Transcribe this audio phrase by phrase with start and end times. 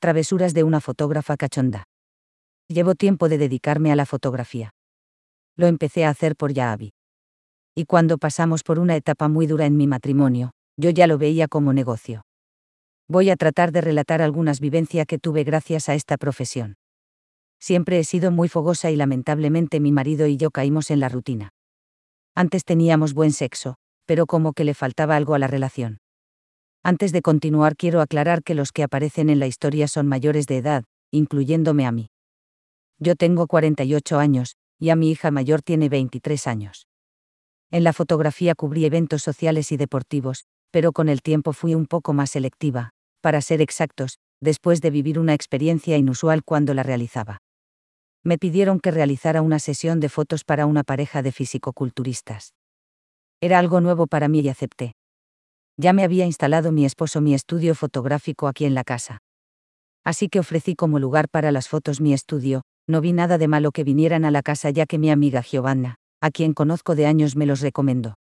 [0.00, 1.84] Travesuras de una fotógrafa cachonda.
[2.68, 4.70] Llevo tiempo de dedicarme a la fotografía.
[5.58, 6.94] Lo empecé a hacer por Yaabi.
[7.74, 11.48] Y cuando pasamos por una etapa muy dura en mi matrimonio, yo ya lo veía
[11.48, 12.22] como negocio.
[13.08, 16.76] Voy a tratar de relatar algunas vivencias que tuve gracias a esta profesión.
[17.58, 21.50] Siempre he sido muy fogosa y lamentablemente mi marido y yo caímos en la rutina.
[22.34, 23.74] Antes teníamos buen sexo,
[24.06, 25.98] pero como que le faltaba algo a la relación.
[26.82, 30.56] Antes de continuar quiero aclarar que los que aparecen en la historia son mayores de
[30.56, 32.08] edad, incluyéndome a mí.
[32.98, 36.86] Yo tengo 48 años, y a mi hija mayor tiene 23 años.
[37.70, 42.14] En la fotografía cubrí eventos sociales y deportivos, pero con el tiempo fui un poco
[42.14, 47.38] más selectiva, para ser exactos, después de vivir una experiencia inusual cuando la realizaba.
[48.24, 52.54] Me pidieron que realizara una sesión de fotos para una pareja de fisicoculturistas.
[53.40, 54.94] Era algo nuevo para mí y acepté.
[55.82, 59.22] Ya me había instalado mi esposo mi estudio fotográfico aquí en la casa.
[60.04, 63.72] Así que ofrecí como lugar para las fotos mi estudio, no vi nada de malo
[63.72, 67.34] que vinieran a la casa ya que mi amiga Giovanna, a quien conozco de años,
[67.34, 68.18] me los recomendó.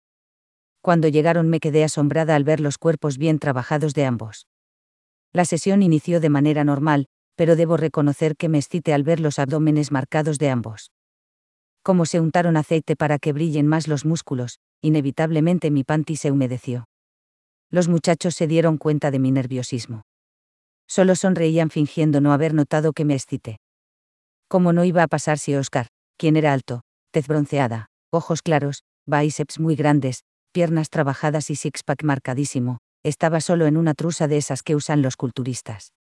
[0.82, 4.48] Cuando llegaron me quedé asombrada al ver los cuerpos bien trabajados de ambos.
[5.32, 7.06] La sesión inició de manera normal,
[7.38, 10.92] pero debo reconocer que me excité al ver los abdómenes marcados de ambos.
[11.84, 16.86] Como se untaron aceite para que brillen más los músculos, inevitablemente mi panty se humedeció.
[17.72, 20.04] Los muchachos se dieron cuenta de mi nerviosismo.
[20.88, 23.58] Solo sonreían fingiendo no haber notado que me excité.
[24.48, 29.60] ¿Cómo no iba a pasar si Oscar, quien era alto, tez bronceada, ojos claros, bíceps
[29.60, 30.22] muy grandes,
[30.52, 35.18] piernas trabajadas y six-pack marcadísimo, estaba solo en una trusa de esas que usan los
[35.18, 35.92] culturistas?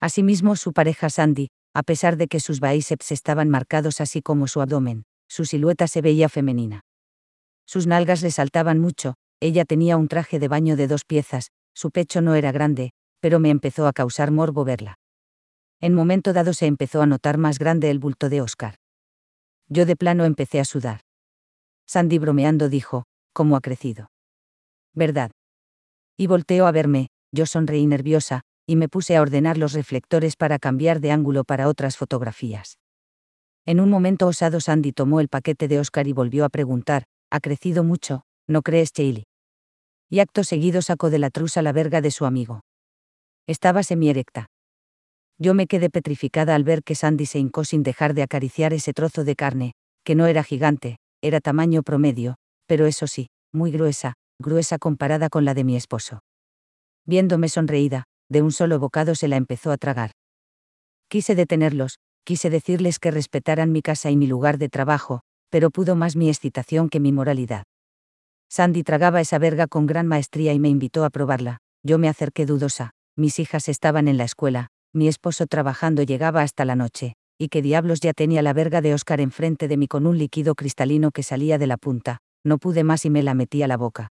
[0.00, 4.60] Asimismo, su pareja Sandy, a pesar de que sus bíceps estaban marcados así como su
[4.60, 6.82] abdomen, su silueta se veía femenina.
[7.66, 9.14] Sus nalgas resaltaban mucho,
[9.44, 13.40] ella tenía un traje de baño de dos piezas, su pecho no era grande, pero
[13.40, 14.94] me empezó a causar morbo verla.
[15.82, 18.76] En momento dado se empezó a notar más grande el bulto de Oscar.
[19.68, 21.02] Yo de plano empecé a sudar.
[21.86, 23.04] Sandy bromeando dijo,
[23.34, 24.06] ¿cómo ha crecido?
[24.94, 25.30] ¿Verdad?
[26.16, 30.58] Y volteó a verme, yo sonreí nerviosa, y me puse a ordenar los reflectores para
[30.58, 32.78] cambiar de ángulo para otras fotografías.
[33.66, 37.40] En un momento osado Sandy tomó el paquete de Oscar y volvió a preguntar, ¿ha
[37.40, 38.22] crecido mucho?
[38.48, 39.24] ¿No crees, Chailey?
[40.10, 42.60] Y acto seguido sacó de la trusa la verga de su amigo.
[43.46, 44.46] Estaba semierecta.
[45.38, 48.92] Yo me quedé petrificada al ver que Sandy se hincó sin dejar de acariciar ese
[48.92, 49.72] trozo de carne,
[50.04, 55.44] que no era gigante, era tamaño promedio, pero eso sí, muy gruesa, gruesa comparada con
[55.44, 56.20] la de mi esposo.
[57.06, 60.12] Viéndome sonreída, de un solo bocado se la empezó a tragar.
[61.08, 65.96] Quise detenerlos, quise decirles que respetaran mi casa y mi lugar de trabajo, pero pudo
[65.96, 67.64] más mi excitación que mi moralidad.
[68.56, 71.58] Sandy tragaba esa verga con gran maestría y me invitó a probarla.
[71.82, 72.92] Yo me acerqué dudosa.
[73.16, 77.62] Mis hijas estaban en la escuela, mi esposo trabajando llegaba hasta la noche, y qué
[77.62, 81.24] diablos ya tenía la verga de Oscar enfrente de mí con un líquido cristalino que
[81.24, 82.18] salía de la punta.
[82.44, 84.12] No pude más y me la metí a la boca.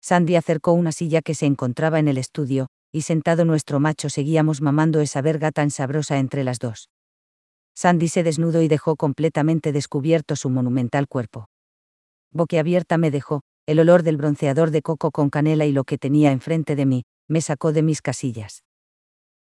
[0.00, 4.60] Sandy acercó una silla que se encontraba en el estudio, y sentado nuestro macho seguíamos
[4.60, 6.88] mamando esa verga tan sabrosa entre las dos.
[7.76, 11.46] Sandy se desnudó y dejó completamente descubierto su monumental cuerpo
[12.32, 16.32] boquiabierta me dejó, el olor del bronceador de coco con canela y lo que tenía
[16.32, 18.64] enfrente de mí, me sacó de mis casillas.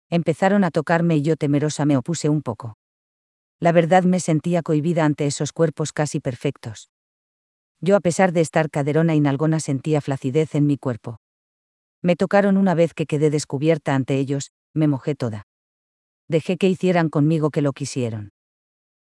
[0.09, 2.77] Empezaron a tocarme y yo temerosa me opuse un poco.
[3.59, 6.89] La verdad me sentía cohibida ante esos cuerpos casi perfectos.
[7.79, 11.19] Yo a pesar de estar caderona y nalgona sentía flacidez en mi cuerpo.
[12.01, 15.47] Me tocaron una vez que quedé descubierta ante ellos, me mojé toda.
[16.27, 18.31] Dejé que hicieran conmigo que lo quisieron.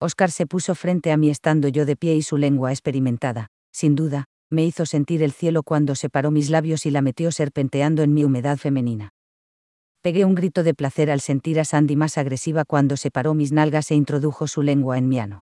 [0.01, 3.95] Oscar se puso frente a mí estando yo de pie y su lengua experimentada, sin
[3.95, 8.15] duda, me hizo sentir el cielo cuando separó mis labios y la metió serpenteando en
[8.15, 9.11] mi humedad femenina.
[10.03, 13.91] Pegué un grito de placer al sentir a Sandy más agresiva cuando separó mis nalgas
[13.91, 15.41] e introdujo su lengua en mi ano.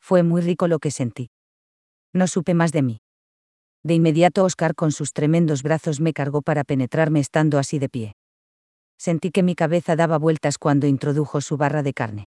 [0.00, 1.28] Fue muy rico lo que sentí.
[2.14, 2.98] No supe más de mí.
[3.82, 8.12] De inmediato Oscar con sus tremendos brazos me cargó para penetrarme estando así de pie.
[8.98, 12.24] Sentí que mi cabeza daba vueltas cuando introdujo su barra de carne.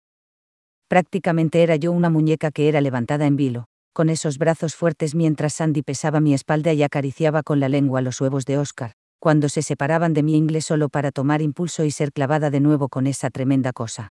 [0.88, 5.54] Prácticamente era yo una muñeca que era levantada en vilo, con esos brazos fuertes mientras
[5.54, 9.62] Sandy pesaba mi espalda y acariciaba con la lengua los huevos de Oscar, cuando se
[9.62, 13.30] separaban de mi inglés solo para tomar impulso y ser clavada de nuevo con esa
[13.30, 14.10] tremenda cosa.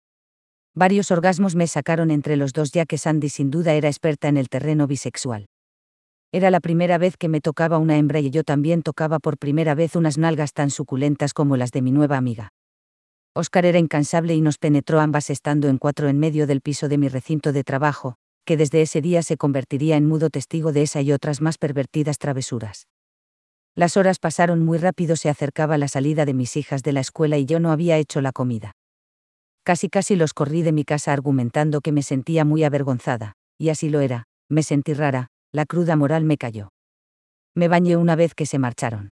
[0.74, 4.36] Varios orgasmos me sacaron entre los dos ya que Sandy sin duda era experta en
[4.36, 5.46] el terreno bisexual.
[6.30, 9.74] Era la primera vez que me tocaba una hembra y yo también tocaba por primera
[9.74, 12.50] vez unas nalgas tan suculentas como las de mi nueva amiga.
[13.34, 16.98] Oscar era incansable y nos penetró ambas estando en cuatro en medio del piso de
[16.98, 18.16] mi recinto de trabajo,
[18.48, 22.16] que desde ese día se convertiría en mudo testigo de esa y otras más pervertidas
[22.16, 22.88] travesuras.
[23.74, 27.36] Las horas pasaron muy rápido, se acercaba la salida de mis hijas de la escuela
[27.36, 28.72] y yo no había hecho la comida.
[29.64, 33.90] Casi casi los corrí de mi casa argumentando que me sentía muy avergonzada, y así
[33.90, 36.70] lo era, me sentí rara, la cruda moral me cayó.
[37.54, 39.10] Me bañé una vez que se marcharon.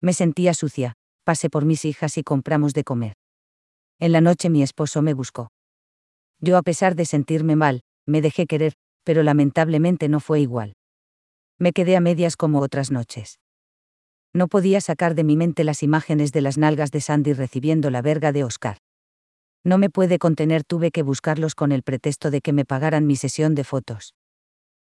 [0.00, 0.92] Me sentía sucia,
[1.24, 3.14] pasé por mis hijas y compramos de comer.
[3.98, 5.48] En la noche mi esposo me buscó.
[6.38, 8.74] Yo a pesar de sentirme mal, me dejé querer,
[9.04, 10.74] pero lamentablemente no fue igual.
[11.58, 13.38] Me quedé a medias como otras noches.
[14.32, 18.02] No podía sacar de mi mente las imágenes de las nalgas de Sandy recibiendo la
[18.02, 18.78] verga de Oscar.
[19.64, 23.16] No me puede contener, tuve que buscarlos con el pretexto de que me pagaran mi
[23.16, 24.14] sesión de fotos.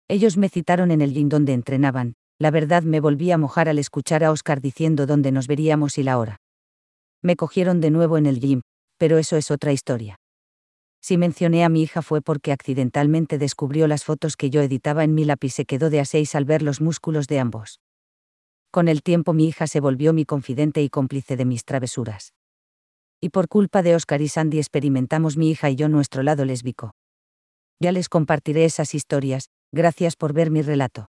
[0.08, 3.78] Ellos me citaron en el gym donde entrenaban, la verdad me volví a mojar al
[3.78, 6.38] escuchar a Oscar diciendo dónde nos veríamos y la hora.
[7.22, 8.62] Me cogieron de nuevo en el gym,
[8.98, 10.16] pero eso es otra historia.
[11.02, 15.14] Si mencioné a mi hija fue porque accidentalmente descubrió las fotos que yo editaba en
[15.14, 17.80] mi lápiz y se quedó de a seis al ver los músculos de ambos.
[18.70, 22.34] Con el tiempo mi hija se volvió mi confidente y cómplice de mis travesuras.
[23.20, 26.92] Y por culpa de Oscar y Sandy experimentamos mi hija y yo nuestro lado lésbico.
[27.80, 31.11] Ya les compartiré esas historias, gracias por ver mi relato.